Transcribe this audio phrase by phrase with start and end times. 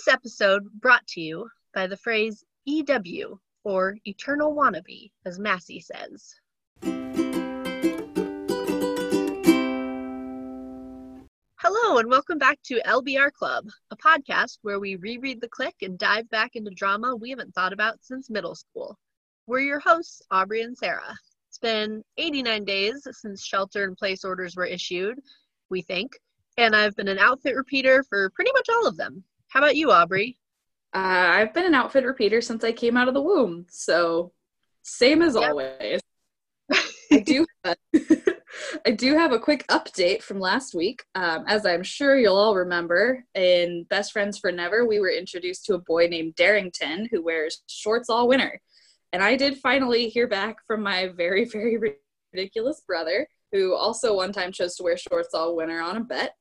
[0.00, 6.36] This episode brought to you by the phrase EW, or Eternal Wannabe, as Massie says.
[11.56, 15.98] Hello, and welcome back to LBR Club, a podcast where we reread the Clique and
[15.98, 18.98] dive back into drama we haven't thought about since middle school.
[19.46, 21.14] We're your hosts, Aubrey and Sarah.
[21.50, 25.20] It's been 89 days since shelter in place orders were issued,
[25.68, 26.18] we think,
[26.56, 29.24] and I've been an outfit repeater for pretty much all of them.
[29.50, 30.38] How about you, Aubrey?
[30.94, 34.32] Uh, I've been an outfit repeater since I came out of the womb, so
[34.82, 35.50] same as yep.
[35.50, 36.00] always.
[37.12, 37.44] I do.
[38.86, 41.04] I do have a quick update from last week.
[41.16, 45.64] Um, as I'm sure you'll all remember, in Best Friends for Never, we were introduced
[45.66, 48.60] to a boy named Derrington who wears shorts all winter.
[49.12, 51.76] And I did finally hear back from my very, very
[52.32, 56.34] ridiculous brother, who also one time chose to wear shorts all winter on a bet.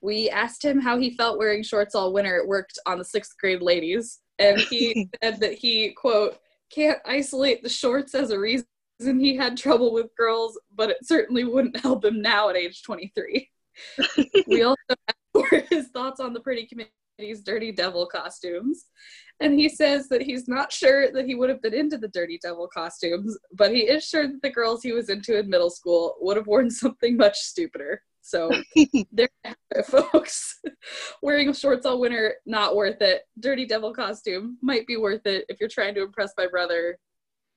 [0.00, 2.36] We asked him how he felt wearing shorts all winter.
[2.36, 4.20] It worked on the sixth grade ladies.
[4.38, 6.38] And he said that he, quote,
[6.70, 8.66] can't isolate the shorts as a reason
[9.00, 13.48] he had trouble with girls, but it certainly wouldn't help him now at age 23.
[14.46, 14.76] we also
[15.08, 18.86] asked for his thoughts on the pretty committee's Dirty Devil costumes.
[19.40, 22.38] And he says that he's not sure that he would have been into the Dirty
[22.42, 26.16] Devil costumes, but he is sure that the girls he was into in middle school
[26.20, 28.02] would have worn something much stupider.
[28.22, 28.50] So
[29.12, 29.28] there,
[29.84, 30.60] folks.
[31.22, 33.22] Wearing shorts all winter, not worth it.
[33.38, 36.98] Dirty Devil costume might be worth it if you're trying to impress my brother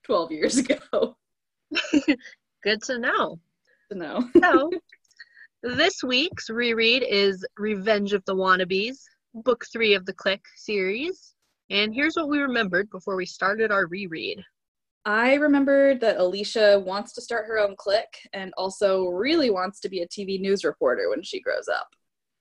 [0.06, 1.18] 12 years ago.
[2.64, 3.40] Good to know.
[3.92, 4.30] To know.
[4.42, 4.70] so,
[5.64, 8.98] this week's reread is Revenge of the Wannabes,
[9.34, 11.36] book three of the Clique series.
[11.70, 14.44] And here's what we remembered before we started our reread.
[15.06, 19.90] I remembered that Alicia wants to start her own clique and also really wants to
[19.90, 21.88] be a TV news reporter when she grows up.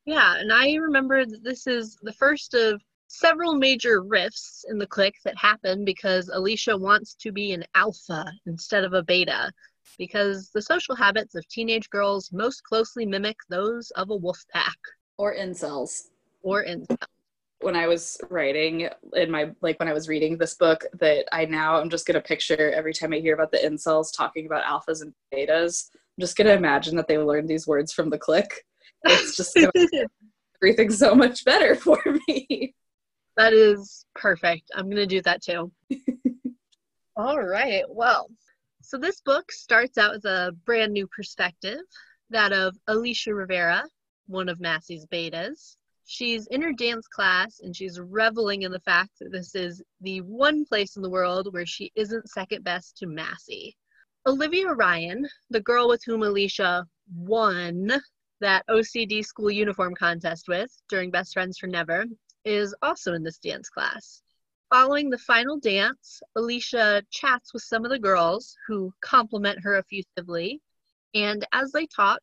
[0.04, 4.86] Yeah, and I remember that this is the first of several major rifts in the
[4.86, 9.52] clique that happen because Alicia wants to be an alpha instead of a beta,
[9.98, 14.78] because the social habits of teenage girls most closely mimic those of a wolf pack.
[15.18, 16.08] Or incels.
[16.42, 16.96] Or incels.
[17.62, 21.44] When I was writing in my, like when I was reading this book, that I
[21.44, 24.64] now I'm just going to picture every time I hear about the incels talking about
[24.64, 28.18] alphas and betas, I'm just going to imagine that they learned these words from the
[28.18, 28.64] Clique.
[29.04, 29.58] It's just
[30.62, 32.74] everything so much better for me.
[33.36, 34.70] That is perfect.
[34.74, 35.72] I'm going to do that too.
[37.16, 37.84] All right.
[37.88, 38.28] Well,
[38.82, 41.80] so this book starts out with a brand new perspective
[42.30, 43.84] that of Alicia Rivera,
[44.26, 45.76] one of Massie's betas.
[46.04, 50.20] She's in her dance class and she's reveling in the fact that this is the
[50.22, 53.76] one place in the world where she isn't second best to Massie.
[54.26, 57.90] Olivia Ryan, the girl with whom Alicia won
[58.40, 62.04] that OCD school uniform contest with during Best Friends for Never,
[62.44, 64.22] is also in this dance class.
[64.70, 70.60] Following the final dance, Alicia chats with some of the girls who compliment her effusively,
[71.14, 72.22] and as they talk,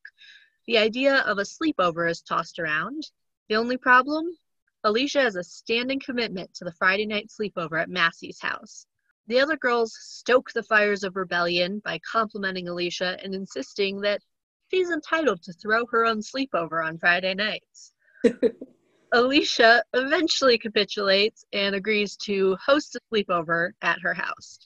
[0.66, 3.04] the idea of a sleepover is tossed around.
[3.50, 4.38] The only problem?
[4.84, 8.86] Alicia has a standing commitment to the Friday night sleepover at Massie's house.
[9.26, 14.22] The other girls stoke the fires of rebellion by complimenting Alicia and insisting that
[14.70, 17.92] she's entitled to throw her own sleepover on Friday nights.
[19.14, 24.60] Alicia eventually capitulates and agrees to host a sleepover at her house.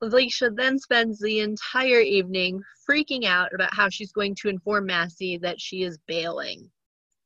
[0.00, 5.38] Alicia then spends the entire evening freaking out about how she's going to inform Massie
[5.38, 6.70] that she is bailing.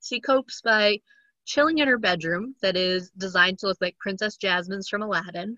[0.07, 1.01] She copes by
[1.47, 5.57] chilling in her bedroom that is designed to look like Princess Jasmine's from Aladdin,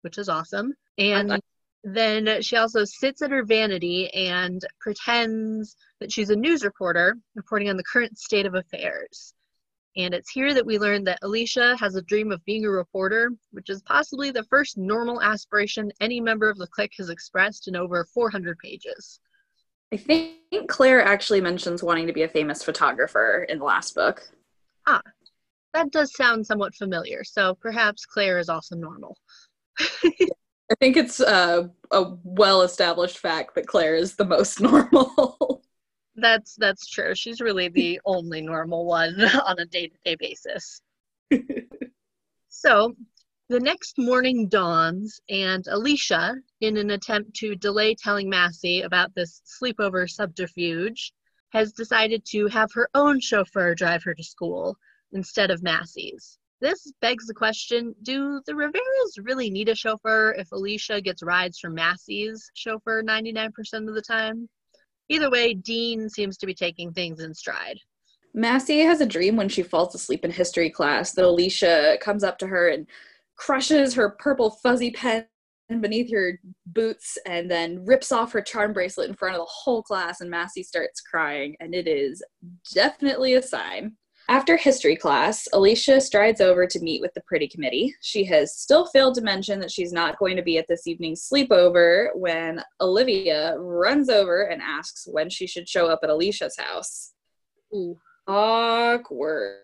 [0.00, 0.72] which is awesome.
[0.98, 1.40] And
[1.84, 7.68] then she also sits at her vanity and pretends that she's a news reporter reporting
[7.68, 9.34] on the current state of affairs.
[9.96, 13.30] And it's here that we learn that Alicia has a dream of being a reporter,
[13.50, 17.76] which is possibly the first normal aspiration any member of the clique has expressed in
[17.76, 19.20] over 400 pages.
[19.92, 24.22] I think Claire actually mentions wanting to be a famous photographer in the last book.
[24.86, 25.02] Ah,
[25.74, 29.18] that does sound somewhat familiar, so perhaps Claire is also normal.
[29.80, 35.62] I think it's uh, a well established fact that Claire is the most normal.
[36.16, 37.14] That's that's true.
[37.14, 40.80] She's really the only normal one on a day-to-day basis.
[42.48, 42.94] so,
[43.52, 49.42] the next morning dawns, and Alicia, in an attempt to delay telling Massie about this
[49.44, 51.12] sleepover subterfuge,
[51.50, 54.74] has decided to have her own chauffeur drive her to school
[55.12, 56.38] instead of Massie's.
[56.62, 61.58] This begs the question do the Riveras really need a chauffeur if Alicia gets rides
[61.58, 63.50] from Massie's chauffeur 99%
[63.86, 64.48] of the time?
[65.10, 67.78] Either way, Dean seems to be taking things in stride.
[68.32, 72.38] Massie has a dream when she falls asleep in history class that Alicia comes up
[72.38, 72.86] to her and
[73.36, 75.26] crushes her purple fuzzy pen
[75.80, 79.82] beneath her boots and then rips off her charm bracelet in front of the whole
[79.82, 82.22] class and Massie starts crying and it is
[82.74, 83.96] definitely a sign.
[84.28, 87.94] After history class, Alicia strides over to meet with the pretty committee.
[88.02, 91.28] She has still failed to mention that she's not going to be at this evening's
[91.28, 97.12] sleepover when Olivia runs over and asks when she should show up at Alicia's house.
[97.74, 97.98] Ooh.
[98.28, 99.58] Awkward.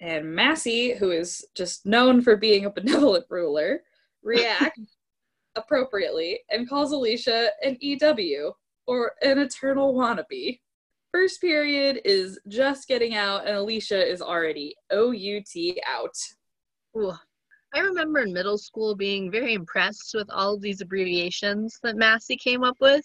[0.00, 3.82] And Massie, who is just known for being a benevolent ruler,
[4.22, 4.96] reacts
[5.56, 8.52] appropriately and calls Alicia an EW
[8.86, 10.60] or an eternal wannabe.
[11.12, 15.46] First period is just getting out, and Alicia is already OUT
[15.86, 16.14] out.
[16.96, 17.14] Ooh.
[17.74, 22.36] I remember in middle school being very impressed with all of these abbreviations that Massie
[22.36, 23.04] came up with.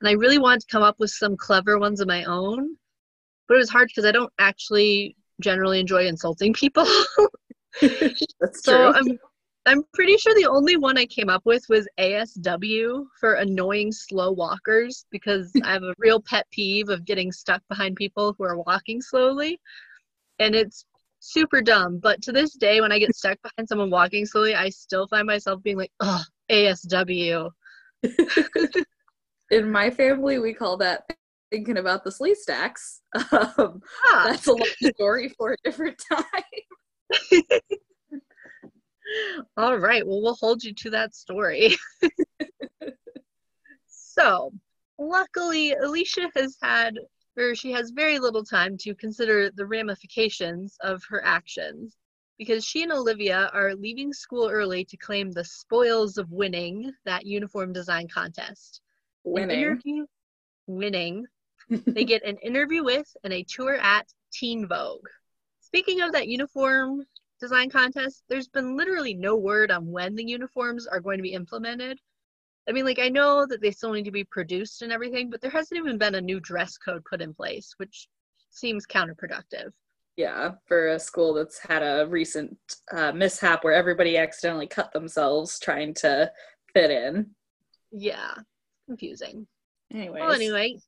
[0.00, 2.76] And I really wanted to come up with some clever ones of my own.
[3.48, 6.86] But it was hard because I don't actually generally enjoy insulting people.
[7.80, 8.92] That's so true.
[8.94, 9.18] I'm
[9.64, 14.32] I'm pretty sure the only one I came up with was ASW for annoying slow
[14.32, 18.58] walkers because I have a real pet peeve of getting stuck behind people who are
[18.58, 19.60] walking slowly.
[20.40, 20.84] And it's
[21.20, 21.98] super dumb.
[21.98, 25.26] But to this day, when I get stuck behind someone walking slowly, I still find
[25.26, 27.50] myself being like, oh, ASW.
[29.50, 31.04] In my family, we call that
[31.52, 33.00] thinking about the Sleestaks.
[33.58, 34.28] Um, Ah.
[34.30, 34.66] that's a long
[34.96, 36.20] story for a different time.
[39.58, 40.06] All right.
[40.06, 41.76] Well, we'll hold you to that story.
[43.86, 44.50] so,
[44.98, 46.94] luckily, Alicia has had,
[47.36, 51.96] or she has very little time to consider the ramifications of her actions
[52.38, 57.26] because she and Olivia are leaving school early to claim the spoils of winning that
[57.26, 58.80] uniform design contest.
[59.24, 59.58] Winning.
[59.60, 60.06] interview,
[60.66, 61.26] winning.
[61.68, 65.06] They get an interview with and a tour at Teen Vogue.
[65.60, 67.04] Speaking of that uniform
[67.40, 71.32] design contest, there's been literally no word on when the uniforms are going to be
[71.32, 71.98] implemented.
[72.68, 75.40] I mean, like, I know that they still need to be produced and everything, but
[75.40, 78.06] there hasn't even been a new dress code put in place, which
[78.50, 79.70] seems counterproductive.
[80.16, 82.56] Yeah, for a school that's had a recent
[82.92, 86.30] uh, mishap where everybody accidentally cut themselves trying to
[86.74, 87.30] fit in.
[87.90, 88.34] Yeah,
[88.86, 89.46] confusing.
[89.92, 90.20] Anyways.
[90.20, 90.78] Well, anyway,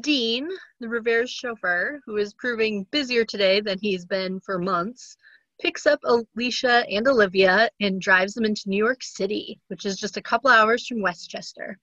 [0.00, 0.48] Dean,
[0.80, 5.16] the Rivera's chauffeur, who is proving busier today than he's been for months,
[5.60, 10.16] picks up Alicia and Olivia and drives them into New York City, which is just
[10.16, 11.78] a couple hours from Westchester.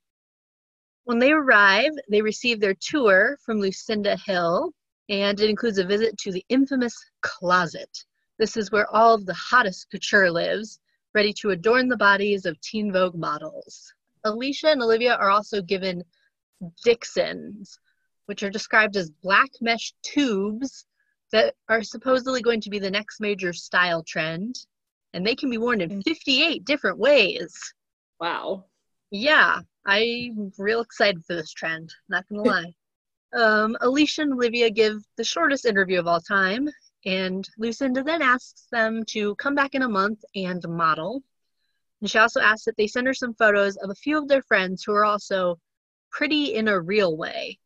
[1.04, 4.72] When they arrive, they receive their tour from Lucinda Hill,
[5.10, 8.06] and it includes a visit to the infamous closet.
[8.38, 10.80] This is where all of the hottest couture lives,
[11.14, 13.94] ready to adorn the bodies of Teen Vogue models.
[14.24, 16.04] Alicia and Olivia are also given
[16.84, 17.80] Dixons,
[18.30, 20.86] which are described as black mesh tubes
[21.32, 24.56] that are supposedly going to be the next major style trend.
[25.16, 27.58] And they can be worn in 58 different ways.
[28.22, 28.66] wow.
[29.10, 32.74] Yeah, I'm real excited for this trend, not gonna lie.
[33.34, 36.70] Um, Alicia and Olivia give the shortest interview of all time,
[37.08, 41.24] and Lucinda then asks them to come back in a month and model.
[42.02, 44.44] And she also asks that they send her some photos of a few of their
[44.44, 45.60] friends who are also
[46.12, 47.58] pretty in a real way,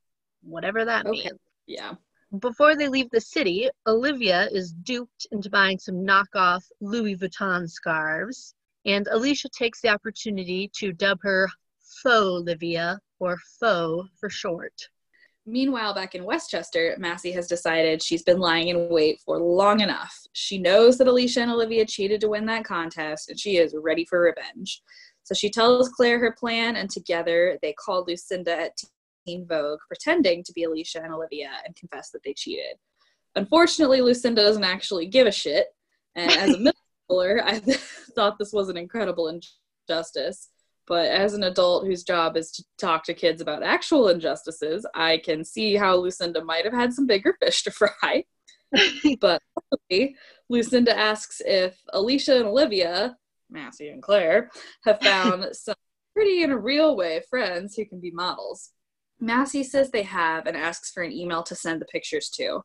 [0.44, 1.12] whatever that Okay.
[1.24, 1.40] means.
[1.68, 1.94] Yeah.
[2.40, 8.56] Before they leave the city, Olivia is duped into buying some knockoff Louis Vuitton scarves,
[8.86, 11.48] and Alicia takes the opportunity to dub her
[12.02, 14.74] Faux Olivia, or Faux for short.
[15.46, 20.18] Meanwhile, back in Westchester, Massie has decided she's been lying in wait for long enough.
[20.32, 24.06] She knows that Alicia and Olivia cheated to win that contest, and she is ready
[24.06, 24.82] for revenge.
[25.24, 28.78] So she tells Claire her plan, and together they call Lucinda at
[29.26, 32.78] Teen Vogue, pretending to be Alicia and Olivia, and confess that they cheated.
[33.36, 35.68] Unfortunately, Lucinda doesn't actually give a shit,
[36.16, 37.60] and as a middle schooler, I
[38.16, 39.28] thought this was an incredible
[39.88, 40.50] injustice.
[40.86, 45.18] But as an adult whose job is to talk to kids about actual injustices, I
[45.18, 48.26] can see how Lucinda might have had some bigger fish to fry.
[49.22, 50.16] but luckily,
[50.50, 53.16] Lucinda asks if Alicia and Olivia,
[53.50, 54.50] Massie and Claire,
[54.84, 55.76] have found some
[56.14, 58.72] pretty in a real way friends who can be models.
[59.24, 62.62] Massie says they have and asks for an email to send the pictures to.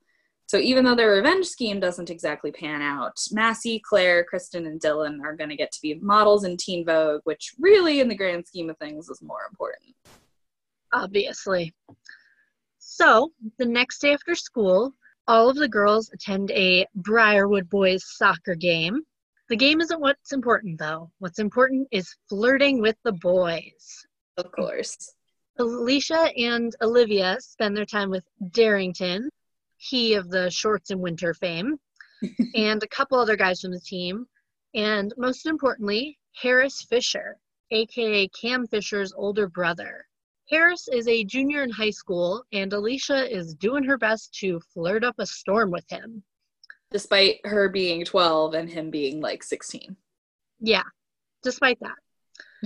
[0.47, 5.23] So even though their revenge scheme doesn't exactly pan out, Massie, Claire, Kristen, and Dylan
[5.23, 8.47] are going to get to be models in Teen Vogue, which really, in the grand
[8.47, 9.95] scheme of things, is more important.
[10.93, 11.75] Obviously.
[12.79, 14.95] So, the next day after school,
[15.29, 19.03] all of the girls attend a Briarwood Boys soccer game.
[19.51, 21.11] The game isn't what's important, though.
[21.19, 24.07] What's important is flirting with the boys.
[24.39, 25.13] Of course.
[25.59, 29.29] Alicia and Olivia spend their time with Derrington,
[29.77, 31.79] he of the shorts and winter fame,
[32.55, 34.27] and a couple other guys from the team,
[34.75, 37.37] and most importantly, Harris Fisher,
[37.73, 40.07] aka Cam Fisher's older brother.
[40.49, 45.05] Harris is a junior in high school, and Alicia is doing her best to flirt
[45.05, 46.23] up a storm with him.
[46.91, 49.97] Despite her being 12 and him being like 16.
[50.61, 50.85] Yeah,
[51.43, 51.97] despite that.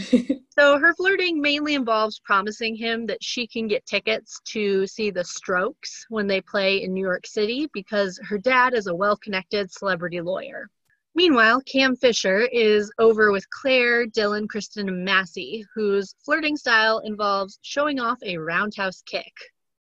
[0.48, 5.24] so her flirting mainly involves promising him that she can get tickets to see the
[5.24, 9.70] Strokes when they play in New York City because her dad is a well connected
[9.70, 10.68] celebrity lawyer.
[11.14, 17.58] Meanwhile, Cam Fisher is over with Claire, Dylan, Kristen, and Massie, whose flirting style involves
[17.60, 19.34] showing off a roundhouse kick.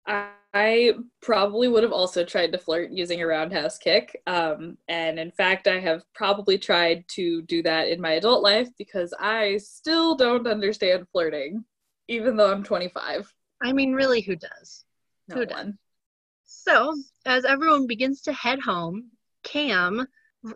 [0.09, 4.19] I probably would have also tried to flirt using a roundhouse kick.
[4.25, 8.67] Um, and in fact, I have probably tried to do that in my adult life
[8.77, 11.63] because I still don't understand flirting,
[12.07, 13.31] even though I'm 25.
[13.61, 14.85] I mean, really, who does?
[15.27, 15.47] No who one.
[15.47, 15.73] does?
[16.45, 19.11] So, as everyone begins to head home,
[19.43, 20.07] Cam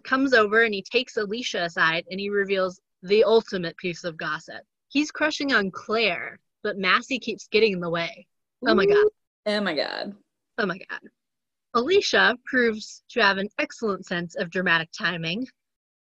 [0.04, 4.64] comes over and he takes Alicia aside and he reveals the ultimate piece of gossip.
[4.88, 8.26] He's crushing on Claire, but Massie keeps getting in the way.
[8.66, 9.06] Oh my god.
[9.46, 10.16] Oh my god.
[10.58, 11.00] Oh my god.
[11.74, 15.48] Alicia proves to have an excellent sense of dramatic timing.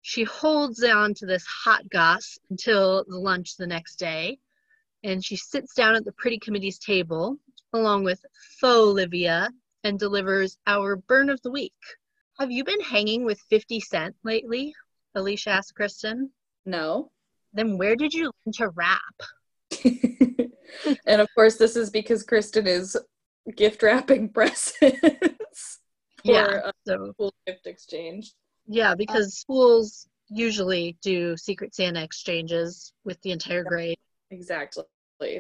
[0.02, 4.40] She holds on to this hot goss until the lunch the next day,
[5.04, 7.38] and she sits down at the pretty committee's table
[7.74, 8.26] along with
[8.60, 9.50] faux Olivia
[9.84, 11.74] and delivers our burn of the week.
[12.40, 14.74] Have you been hanging with 50 Cent lately?
[15.16, 16.32] Alicia asked Kristen.
[16.66, 17.12] No.
[17.54, 19.00] Then where did you learn to rap?
[21.06, 22.98] and of course, this is because Kristen is
[23.56, 25.80] gift wrapping presents
[26.26, 28.34] for Yeah, a so school gift exchange.
[28.68, 33.98] yeah, because schools usually do Secret Santa exchanges with the entire grade.
[34.32, 34.84] Exactly.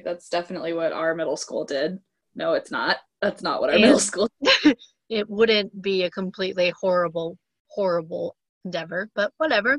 [0.03, 1.99] That's definitely what our middle school did.
[2.35, 2.97] No, it's not.
[3.21, 4.29] That's not what our And- middle school.
[5.09, 7.37] It wouldn't be a completely horrible,
[7.67, 8.35] horrible
[8.65, 9.77] endeavor, but whatever.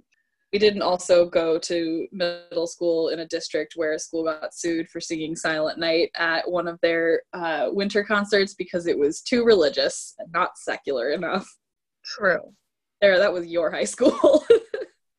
[0.53, 4.89] We didn't also go to middle school in a district where a school got sued
[4.89, 9.45] for singing Silent Night at one of their uh, winter concerts because it was too
[9.45, 11.47] religious and not secular enough.
[12.03, 12.55] True.
[13.01, 14.45] There, that was your high school.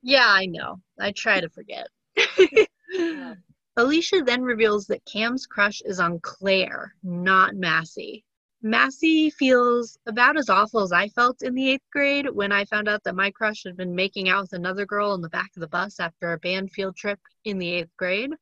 [0.02, 0.80] Yeah, I know.
[1.00, 1.88] I try to forget.
[3.78, 8.24] Alicia then reveals that Cam's crush is on Claire, not Massie.
[8.62, 12.90] Massie feels about as awful as I felt in the eighth grade when I found
[12.90, 15.62] out that my crush had been making out with another girl in the back of
[15.62, 18.34] the bus after a band field trip in the eighth grade.
[18.34, 18.38] I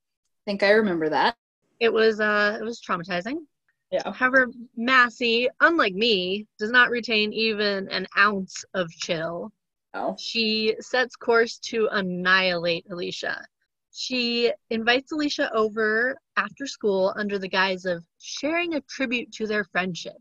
[0.45, 1.36] think I remember that.
[1.79, 3.38] It was uh it was traumatizing.
[3.91, 4.12] Yeah.
[4.12, 9.51] However, Massie, unlike me, does not retain even an ounce of chill.
[9.93, 10.15] Oh.
[10.17, 13.45] She sets course to annihilate Alicia.
[14.00, 19.63] She invites Alicia over after school under the guise of sharing a tribute to their
[19.63, 20.18] friendship.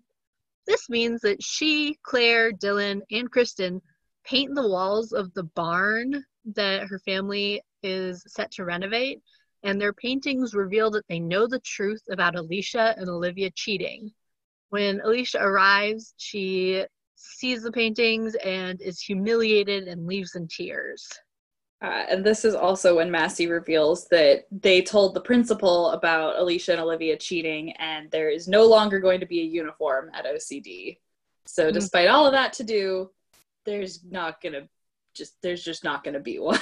[0.66, 3.82] This means that she, Claire, Dylan, and Kristen
[4.24, 9.20] paint the walls of the barn that her family is set to renovate,
[9.62, 14.10] and their paintings reveal that they know the truth about Alicia and Olivia cheating.
[14.70, 21.06] When Alicia arrives, she sees the paintings and is humiliated and leaves in tears.
[21.82, 26.72] Uh, and this is also when Massie reveals that they told the principal about Alicia
[26.72, 30.98] and Olivia cheating, and there is no longer going to be a uniform at OCD.
[31.46, 31.74] So, Mhm.
[31.74, 33.10] despite all of that to do,
[33.66, 34.68] there's not gonna
[35.14, 36.58] just there's just not gonna be one.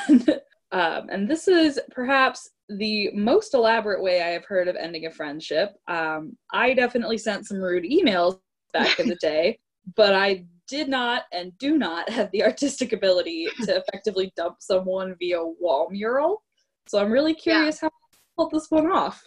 [0.73, 5.11] um, and this is perhaps the most elaborate way I have heard of ending a
[5.11, 5.75] friendship.
[5.87, 8.40] Um, I definitely sent some rude emails
[8.73, 9.59] back in the day,
[9.94, 15.14] but I did not and do not have the artistic ability to effectively dump someone
[15.18, 16.42] via wall mural.
[16.87, 19.23] So I'm really curious how to pull this one off.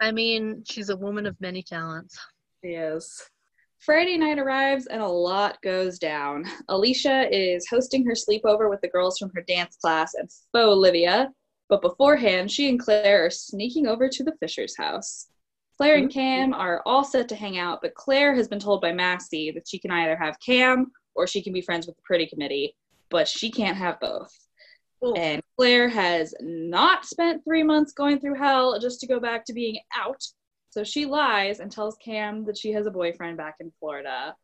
[0.00, 2.18] I mean, she's a woman of many talents.
[2.62, 3.28] Yes.
[3.78, 6.44] Friday night arrives and a lot goes down.
[6.68, 11.30] Alicia is hosting her sleepover with the girls from her dance class and faux Olivia,
[11.70, 15.28] but beforehand, she and Claire are sneaking over to the Fisher's house.
[15.80, 18.92] Claire and Cam are all set to hang out, but Claire has been told by
[18.92, 22.26] Massie that she can either have Cam or she can be friends with the pretty
[22.26, 22.76] committee,
[23.08, 24.30] but she can't have both.
[25.02, 25.14] Ooh.
[25.14, 29.54] And Claire has not spent three months going through hell just to go back to
[29.54, 30.22] being out.
[30.68, 34.34] So she lies and tells Cam that she has a boyfriend back in Florida.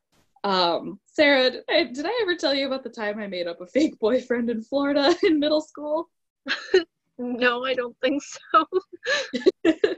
[0.43, 3.61] Um, Sarah, did I, did I ever tell you about the time I made up
[3.61, 6.09] a fake boyfriend in Florida in middle school?
[7.19, 8.67] No, I don't think so.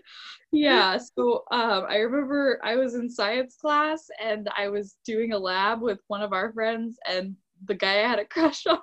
[0.53, 5.39] yeah, so um, I remember I was in science class and I was doing a
[5.39, 7.35] lab with one of our friends and
[7.65, 8.79] the guy I had a crush on.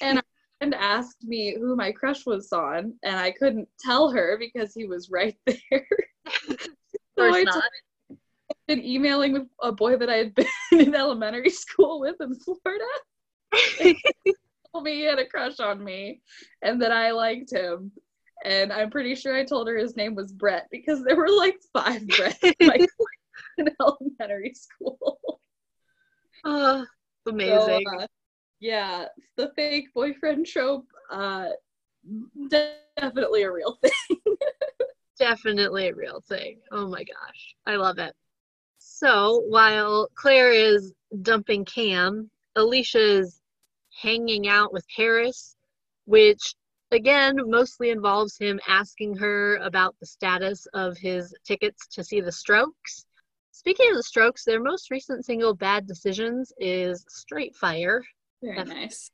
[0.00, 0.24] And our
[0.58, 4.86] friend asked me who my crush was on, and I couldn't tell her because he
[4.86, 5.86] was right there.
[6.26, 6.68] Of So
[7.18, 7.64] course I not.
[8.66, 12.84] been emailing with a boy that I had been in elementary school with in Florida.
[14.80, 16.20] Me he had a crush on me
[16.62, 17.92] and that I liked him.
[18.44, 21.58] And I'm pretty sure I told her his name was Brett because there were like
[21.72, 22.70] five Brett in
[23.80, 25.40] elementary school.
[26.44, 26.84] Oh,
[27.26, 27.84] amazing.
[27.86, 28.06] So, uh,
[28.60, 29.06] yeah,
[29.36, 31.48] the fake boyfriend trope, uh,
[32.48, 34.36] definitely a real thing.
[35.18, 36.58] definitely a real thing.
[36.70, 38.14] Oh my gosh, I love it.
[38.78, 40.92] So while Claire is
[41.22, 43.40] dumping Cam, Alicia is
[44.00, 45.56] hanging out with Harris,
[46.04, 46.54] which
[46.92, 52.32] again mostly involves him asking her about the status of his tickets to see the
[52.32, 53.06] Strokes.
[53.52, 58.04] Speaking of the Strokes, their most recent single, Bad Decisions, is Straight Fire.
[58.42, 59.10] Very nice.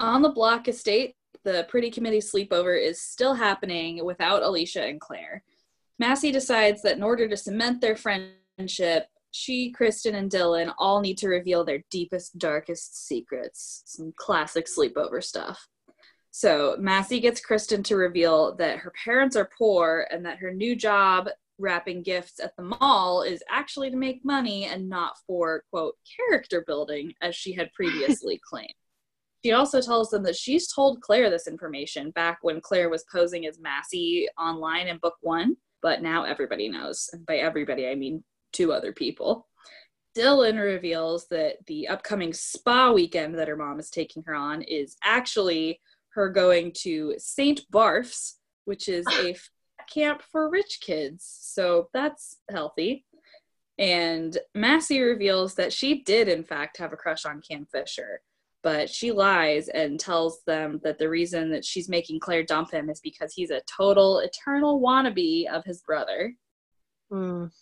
[0.00, 5.42] On the Block estate, the Pretty Committee sleepover is still happening without Alicia and Claire.
[5.98, 11.18] Massie decides that in order to cement their friendship, she, Kristen, and Dylan all need
[11.18, 13.82] to reveal their deepest, darkest secrets.
[13.86, 15.68] Some classic sleepover stuff.
[16.30, 20.76] So Massie gets Kristen to reveal that her parents are poor and that her new
[20.76, 25.96] job wrapping gifts at the mall is actually to make money and not for, quote,
[26.16, 28.72] character building, as she had previously claimed.
[29.44, 33.46] She also tells them that she's told Claire this information back when Claire was posing
[33.46, 37.08] as Massie online in book one, but now everybody knows.
[37.12, 39.46] And by everybody, I mean two other people.
[40.16, 44.96] Dylan reveals that the upcoming spa weekend that her mom is taking her on is
[45.04, 47.60] actually her going to St.
[47.70, 49.36] Barf's, which is a
[49.92, 51.24] camp for rich kids.
[51.40, 53.04] So that's healthy.
[53.78, 58.20] And Massie reveals that she did, in fact, have a crush on Cam Fisher,
[58.64, 62.90] but she lies and tells them that the reason that she's making Claire dump him
[62.90, 66.34] is because he's a total eternal wannabe of his brother.
[67.12, 67.52] Mm.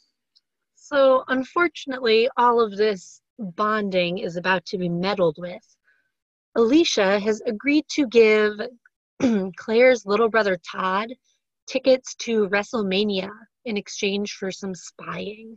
[0.89, 5.77] So, unfortunately, all of this bonding is about to be meddled with.
[6.55, 8.53] Alicia has agreed to give
[9.57, 11.09] Claire's little brother Todd
[11.67, 13.31] tickets to WrestleMania
[13.65, 15.57] in exchange for some spying.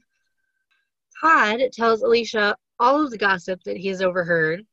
[1.21, 4.65] Todd tells Alicia all of the gossip that he has overheard,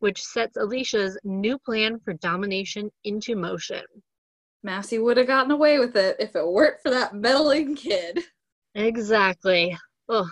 [0.00, 3.84] which sets Alicia's new plan for domination into motion.
[4.62, 8.18] Massie would have gotten away with it if it weren't for that meddling kid.
[8.74, 9.74] Exactly.
[10.12, 10.28] Ugh.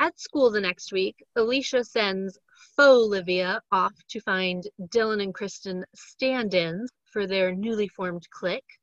[0.00, 2.36] At school the next week, Alicia sends
[2.74, 8.80] faux Olivia off to find Dylan and Kristen stand ins for their newly formed clique.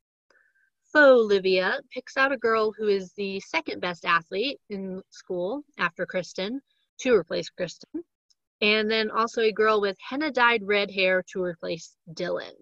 [0.94, 6.06] Faux Olivia picks out a girl who is the second best athlete in school after
[6.06, 6.62] Kristen
[7.00, 8.06] to replace Kristen,
[8.62, 12.54] and then also a girl with henna dyed red hair to replace Dylan.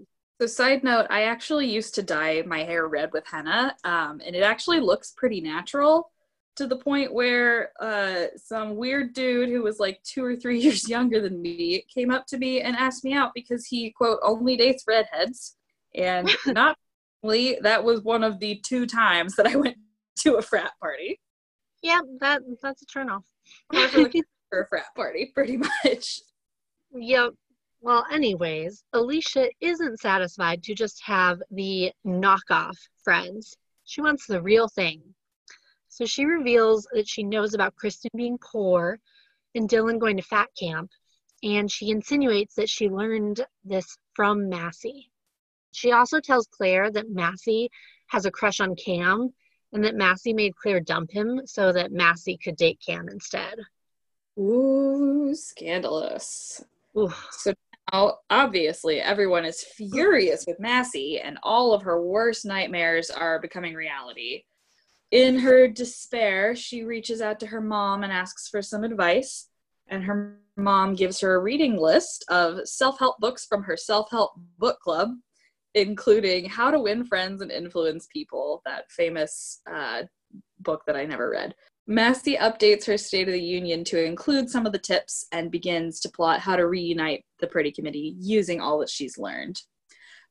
[0.41, 4.35] So, side note, I actually used to dye my hair red with henna, um, and
[4.35, 6.09] it actually looks pretty natural
[6.55, 10.89] to the point where uh, some weird dude who was like two or three years
[10.89, 14.55] younger than me came up to me and asked me out because he, quote, only
[14.57, 15.55] dates redheads.
[15.93, 16.77] And not
[17.23, 19.77] only that was one of the two times that I went
[20.19, 21.19] to a frat party.
[21.81, 23.23] Yeah, that that's a turnoff.
[24.49, 26.21] for a frat party, pretty much.
[26.93, 27.33] Yep.
[27.81, 33.55] Well, anyways, Alicia isn't satisfied to just have the knockoff friends.
[33.83, 35.03] She wants the real thing.
[35.95, 38.99] So she reveals that she knows about Kristen being poor
[39.55, 40.91] and Dylan going to fat camp,
[41.41, 45.09] and she insinuates that she learned this from Massie.
[45.71, 47.69] She also tells Claire that Massie
[48.07, 49.33] has a crush on Cam
[49.71, 53.55] and that Massie made Claire dump him so that Massie could date Cam instead.
[54.37, 56.61] Ooh, scandalous.
[56.97, 57.13] Ooh.
[57.31, 57.53] So
[57.93, 63.75] now, obviously, everyone is furious with Massie, and all of her worst nightmares are becoming
[63.75, 64.43] reality.
[65.11, 69.49] In her despair, she reaches out to her mom and asks for some advice,
[69.87, 74.09] and her mom gives her a reading list of self help books from her self
[74.11, 75.11] help book club
[75.75, 80.03] including How to Win Friends and Influence People, that famous uh,
[80.59, 81.53] book that I never read.
[81.85, 85.99] Massie updates her State of the Union to include some of the tips and begins
[85.99, 89.61] to plot how to reunite the Pretty Committee using all that she's learned.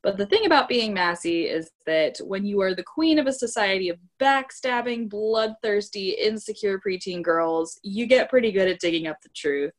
[0.05, 3.33] But the thing about being Massie is that when you are the queen of a
[3.33, 9.29] society of backstabbing, bloodthirsty, insecure preteen girls, you get pretty good at digging up the
[9.35, 9.73] truth.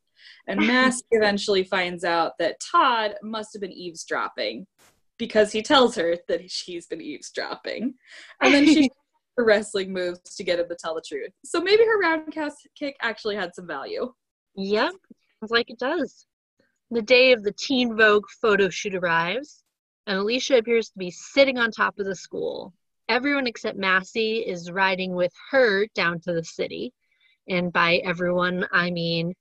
[0.47, 4.67] And Massie eventually finds out that Todd must have been eavesdropping
[5.17, 7.93] because he tells her that she's been eavesdropping.
[8.41, 8.91] And then she
[9.37, 11.31] her wrestling moves to get him to tell the truth.
[11.45, 14.11] So maybe her roundhouse kick actually had some value.
[14.57, 14.91] Yep,
[15.39, 16.25] sounds like it does.
[16.91, 19.63] The day of the Teen Vogue photo shoot arrives,
[20.07, 22.73] and Alicia appears to be sitting on top of the school.
[23.09, 26.93] Everyone except Massie is riding with her down to the city,
[27.47, 29.33] And by everyone, I mean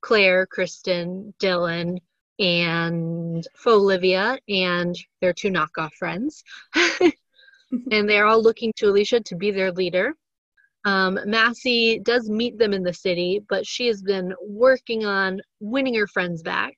[0.00, 1.98] Claire, Kristen, Dylan,
[2.38, 6.42] and Olivia and their two knockoff friends.
[7.90, 10.14] and they're all looking to Alicia to be their leader.
[10.84, 15.94] Um, Massie does meet them in the city, but she has been working on winning
[15.94, 16.74] her friends back.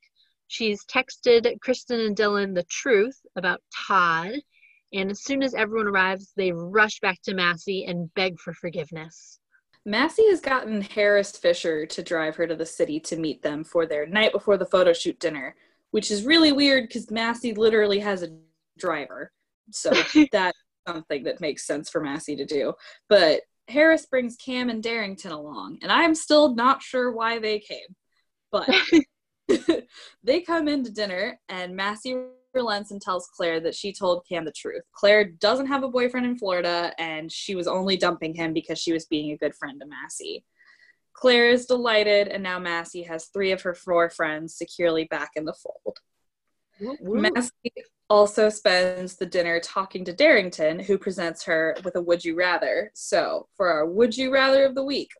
[0.54, 4.34] She's texted Kristen and Dylan the truth about Todd,
[4.92, 9.40] and as soon as everyone arrives, they rush back to Massie and beg for forgiveness.
[9.84, 13.84] Massie has gotten Harris Fisher to drive her to the city to meet them for
[13.84, 15.56] their night before the photo shoot dinner,
[15.90, 18.38] which is really weird because Massie literally has a
[18.78, 19.32] driver.
[19.72, 19.90] So
[20.30, 22.74] that's something that makes sense for Massie to do.
[23.08, 27.96] But Harris brings Cam and Derrington along, and I'm still not sure why they came.
[28.52, 28.70] But
[30.24, 32.16] they come in to dinner, and Massie
[32.54, 34.82] relents and tells Claire that she told Cam the truth.
[34.92, 38.92] Claire doesn't have a boyfriend in Florida, and she was only dumping him because she
[38.92, 40.44] was being a good friend to Massie.
[41.12, 45.44] Claire is delighted, and now Massie has three of her four friends securely back in
[45.44, 45.98] the fold.
[47.02, 47.72] Massie
[48.10, 52.90] also spends the dinner talking to Derrington, who presents her with a would you rather.
[52.94, 55.10] So, for our would you rather of the week,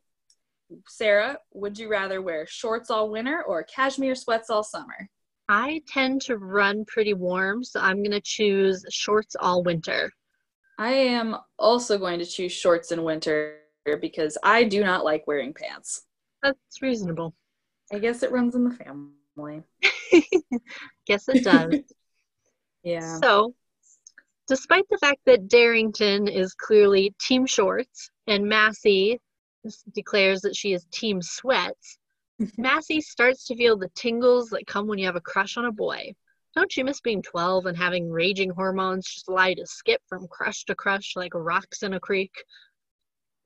[0.89, 5.09] Sarah, would you rather wear shorts all winter or cashmere sweats all summer?
[5.49, 10.11] I tend to run pretty warm, so I'm going to choose shorts all winter.
[10.79, 13.59] I am also going to choose shorts in winter
[14.01, 16.03] because I do not like wearing pants.
[16.43, 17.35] That's reasonable.
[17.93, 19.63] I guess it runs in the family.
[21.07, 21.75] Guess it does.
[22.83, 23.19] yeah.
[23.21, 23.55] So,
[24.49, 29.21] despite the fact that Derrington is clearly Team Shorts and Massie
[29.95, 31.99] declares that she is Team Sweats,
[32.41, 32.63] mm-hmm.
[32.63, 35.73] Massie starts to feel the tingles that come when you have a crush on a
[35.73, 36.15] boy.
[36.55, 40.29] Don't you miss being 12 and having raging hormones just allow you to skip from
[40.29, 42.33] crush to crush like rocks in a creek?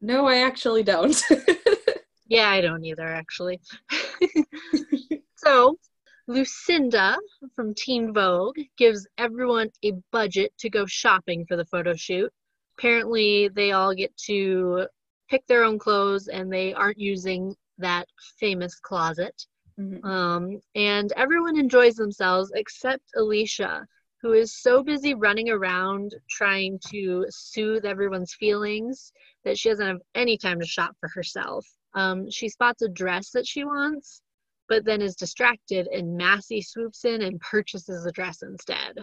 [0.01, 1.21] No, I actually don't.
[2.29, 3.61] yeah, I don't either, actually.
[5.37, 5.79] so,
[6.27, 7.17] Lucinda
[7.57, 12.31] from Teen Vogue gives everyone a budget to go shopping for the photo shoot.
[12.79, 14.87] Apparently, they all get to
[15.29, 18.07] pick their own clothes and they aren't using that
[18.39, 19.47] famous closet.
[19.79, 20.05] Mm-hmm.
[20.05, 23.87] Um, and everyone enjoys themselves except Alicia,
[24.21, 29.13] who is so busy running around trying to soothe everyone's feelings
[29.45, 31.65] that she doesn't have any time to shop for herself.
[31.95, 34.21] Um, she spots a dress that she wants,
[34.69, 38.99] but then is distracted, and Massie swoops in and purchases the dress instead.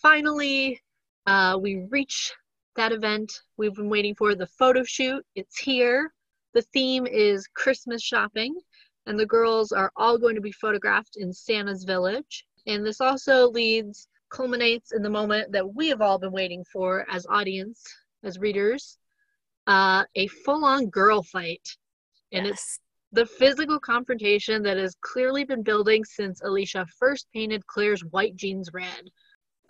[0.00, 0.80] Finally,
[1.26, 2.32] uh, we reach
[2.76, 5.24] that event we've been waiting for the photo shoot.
[5.34, 6.12] It's here.
[6.54, 8.58] The theme is Christmas shopping,
[9.06, 12.46] and the girls are all going to be photographed in Santa's village.
[12.66, 17.06] And this also leads, culminates in the moment that we have all been waiting for
[17.10, 17.82] as audience,
[18.22, 18.98] as readers,
[19.66, 21.68] uh, a full-on girl fight.
[22.32, 22.54] And yes.
[22.54, 22.80] it's
[23.12, 28.70] the physical confrontation that has clearly been building since Alicia first painted Claire's white jeans
[28.72, 29.10] red.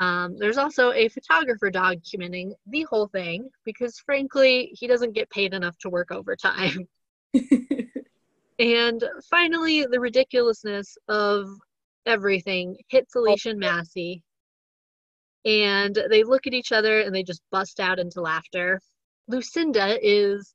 [0.01, 5.53] Um, there's also a photographer documenting the whole thing because, frankly, he doesn't get paid
[5.53, 6.89] enough to work overtime.
[8.59, 11.49] and finally, the ridiculousness of
[12.07, 14.25] everything hits Alicia and Massie.
[15.45, 18.81] And they look at each other and they just bust out into laughter.
[19.29, 20.55] Lucinda is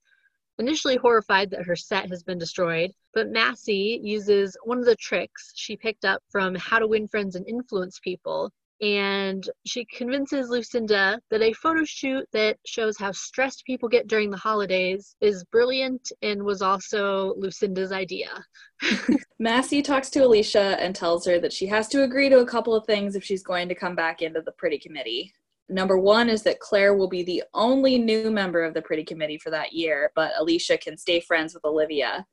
[0.58, 5.52] initially horrified that her set has been destroyed, but Massie uses one of the tricks
[5.56, 11.20] she picked up from How to Win Friends and Influence People and she convinces Lucinda
[11.32, 16.12] that a photo shoot that shows how stressed people get during the holidays is brilliant
[16.22, 18.44] and was also Lucinda's idea.
[19.40, 22.76] Massie talks to Alicia and tells her that she has to agree to a couple
[22.76, 25.34] of things if she's going to come back into the Pretty Committee.
[25.70, 29.38] Number one is that Claire will be the only new member of the Pretty Committee
[29.38, 32.26] for that year, but Alicia can stay friends with Olivia.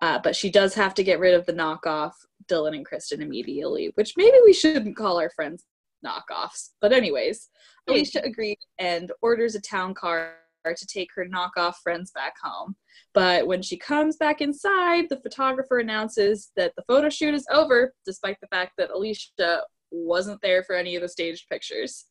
[0.00, 2.12] Uh, but she does have to get rid of the knockoff
[2.48, 5.64] Dylan and Kristen immediately, which maybe we shouldn't call our friends
[6.04, 6.70] knockoffs.
[6.80, 7.48] But anyways,
[7.88, 10.34] Alicia agreed and orders a town car
[10.64, 12.76] to take her knockoff friends back home.
[13.14, 17.94] But when she comes back inside, the photographer announces that the photo shoot is over,
[18.04, 22.06] despite the fact that Alicia wasn't there for any of the staged pictures.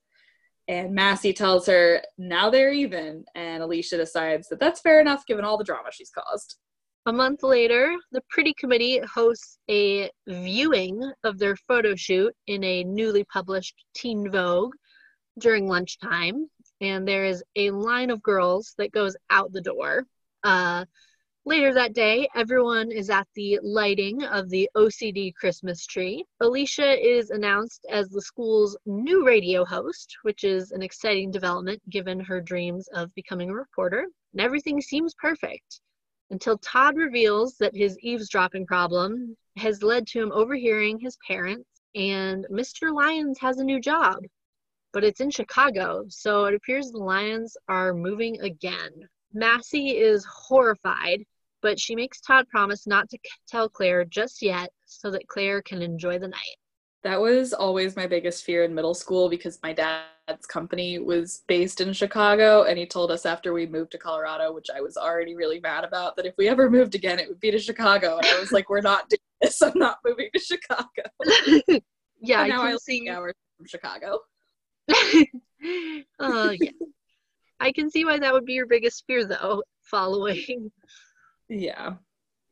[0.67, 5.45] And Massie tells her now they're even, and Alicia decides that that's fair enough given
[5.45, 6.57] all the drama she's caused.
[7.05, 12.83] A month later, the Pretty Committee hosts a viewing of their photo shoot in a
[12.83, 14.75] newly published Teen Vogue
[15.37, 16.49] during lunchtime,
[16.81, 20.05] and there is a line of girls that goes out the door.
[20.43, 20.83] Uh,
[21.45, 26.25] later that day, everyone is at the lighting of the OCD Christmas tree.
[26.41, 32.19] Alicia is announced as the school's new radio host, which is an exciting development given
[32.19, 35.79] her dreams of becoming a reporter, and everything seems perfect
[36.31, 42.45] until Todd reveals that his eavesdropping problem has led to him overhearing his parents, and
[42.51, 42.93] Mr.
[42.93, 44.17] Lyons has a new job.
[44.91, 48.91] But it's in Chicago, so it appears the Lyons are moving again.
[49.33, 51.23] Massie is horrified,
[51.61, 55.81] but she makes Todd promise not to tell Claire just yet so that Claire can
[55.81, 56.58] enjoy the night.
[57.03, 61.79] That was always my biggest fear in middle school because my dad's company was based
[61.79, 65.33] in Chicago and he told us after we moved to Colorado, which I was already
[65.33, 68.17] really mad about, that if we ever moved again, it would be to Chicago.
[68.17, 69.61] And I was like, we're not doing this.
[69.61, 70.83] I'm not moving to Chicago.
[72.21, 73.07] yeah, And I now I live see.
[73.09, 74.19] hours from Chicago.
[74.91, 76.71] uh, yeah.
[77.61, 80.71] I can see why that would be your biggest fear, though, following.
[81.49, 81.93] Yeah,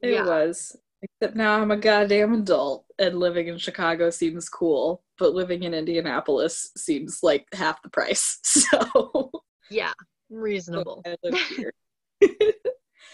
[0.01, 0.25] it Yeah.
[0.25, 0.75] was.
[1.01, 5.73] Except now I'm a goddamn adult and living in Chicago seems cool, but living in
[5.73, 8.39] Indianapolis seems like half the price.
[8.43, 9.31] So
[9.69, 9.93] Yeah,
[10.29, 11.03] reasonable.
[11.07, 11.73] I live here.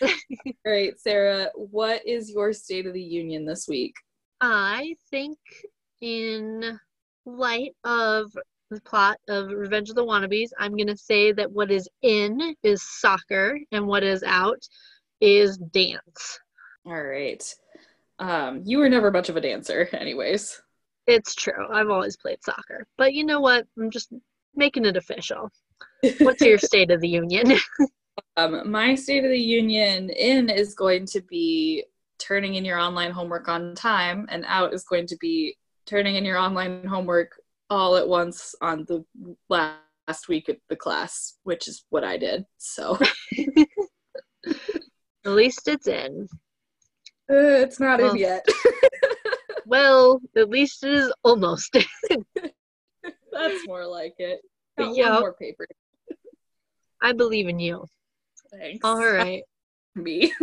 [0.02, 0.10] All
[0.66, 3.96] right, Sarah, what is your State of the Union this week?
[4.42, 5.38] I think,
[6.02, 6.80] in
[7.26, 8.32] light of
[8.70, 12.56] the plot of Revenge of the Wannabes, I'm going to say that what is in
[12.64, 14.62] is soccer and what is out
[15.22, 16.40] is dance.
[16.86, 17.44] All right.
[18.20, 20.62] Um, you were never much of a dancer, anyways.
[21.08, 21.68] It's true.
[21.72, 22.86] I've always played soccer.
[22.98, 23.66] But you know what?
[23.78, 24.14] I'm just
[24.56, 25.50] making it official.
[26.20, 27.58] What's your State of the Union?
[28.38, 31.84] Um, my State of the Union in is going to be
[32.20, 36.24] turning in your online homework on time, and out is going to be turning in
[36.24, 37.32] your online homework
[37.72, 39.04] all at once on the
[39.50, 42.46] last week of the class, which is what I did.
[42.58, 43.00] So
[44.46, 46.28] At least it's in.
[47.30, 48.12] Uh, it's not Well.
[48.12, 48.46] in yet.
[49.66, 51.72] Well, at least it is almost.
[53.32, 54.42] That's more like it.
[54.78, 55.66] Got one more paper.
[57.02, 57.86] I believe in you.
[58.52, 58.82] Thanks.
[58.84, 59.42] All right.
[59.96, 60.34] Me.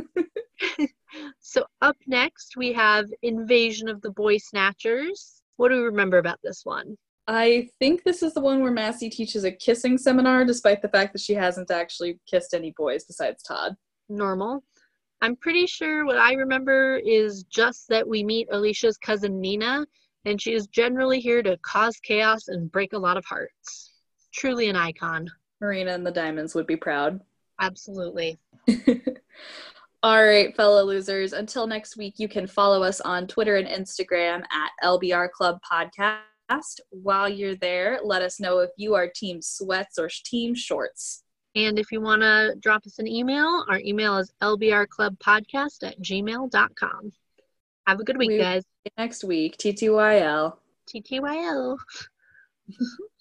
[1.41, 5.43] So up next we have Invasion of the Boy Snatchers.
[5.59, 6.97] What do we remember about this one?
[7.29, 11.13] I think this is the one where Massie teaches a kissing seminar, despite the fact
[11.13, 13.77] that she hasn't actually kissed any boys besides Todd.
[14.09, 14.65] Normal.
[15.23, 19.87] I'm pretty sure what I remember is just that we meet Alicia's cousin Nina,
[20.25, 23.93] and she is generally here to cause chaos and break a lot of hearts.
[24.33, 25.29] Truly an icon.
[25.61, 27.21] Marina and the Diamonds would be proud.
[27.61, 28.39] Absolutely.
[30.03, 31.35] All right, fellow losers.
[31.35, 36.81] Until next week, you can follow us on Twitter and Instagram at LBR Club Podcast.
[36.89, 41.25] While you're there, let us know if you are Team Sweats or Team Shorts.
[41.55, 47.13] And if you want to drop us an email, our email is lbrclubpodcast at gmail.com.
[47.87, 48.65] Have a good week, We- guys.
[48.97, 50.57] Next week, TTYL.
[50.89, 51.77] TTYL.